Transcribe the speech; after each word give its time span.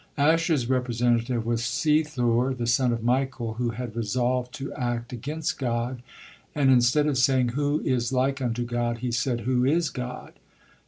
Asher's 0.17 0.67
representative 0.67 1.45
was 1.45 1.61
Sethur, 1.61 2.57
the 2.57 2.65
son 2.65 2.91
of 2.91 3.03
Michael, 3.03 3.53
who 3.59 3.69
had 3.69 3.95
resolved 3.95 4.51
to 4.55 4.73
act 4.73 5.13
against 5.13 5.59
God 5.59 6.01
and 6.55 6.71
instead 6.71 7.05
of 7.05 7.19
saying, 7.19 7.49
"Who 7.49 7.81
is 7.81 8.11
like 8.11 8.41
unto 8.41 8.65
God?" 8.65 8.97
he 9.05 9.11
said, 9.11 9.41
"Who 9.41 9.63
is 9.63 9.91
God?" 9.91 10.33